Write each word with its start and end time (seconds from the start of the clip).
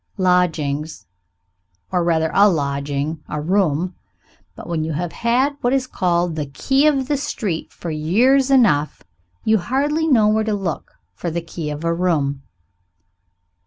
Lodgings. 0.17 1.05
Or 1.91 2.03
rather 2.03 2.31
a 2.33 2.49
lodging. 2.49 3.23
A 3.29 3.39
room. 3.39 3.93
But 4.55 4.65
when 4.67 4.83
you 4.83 4.93
have 4.93 5.11
had 5.11 5.57
what 5.61 5.73
is 5.73 5.85
called 5.85 6.35
the 6.35 6.47
key 6.47 6.87
of 6.87 7.07
the 7.07 7.17
street 7.17 7.71
for 7.71 7.91
years 7.91 8.49
enough, 8.49 9.03
you 9.43 9.59
hardly 9.59 10.07
know 10.07 10.27
where 10.27 10.43
to 10.43 10.55
look 10.55 10.93
for 11.13 11.29
the 11.29 11.39
key 11.39 11.69
of 11.69 11.83
a 11.83 11.93
room. 11.93 12.41